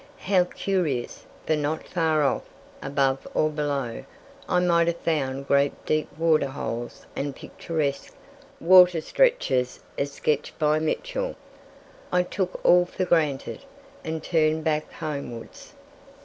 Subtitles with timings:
[0.21, 1.27] How curious!
[1.45, 2.41] for not far off,
[2.81, 4.03] above or below,
[4.49, 8.11] I might have found great deep waterholes and picturesque
[8.59, 11.35] water stretches as sketched by Mitchell.
[12.11, 13.59] I took all for granted,
[14.03, 15.73] and turned back homewards.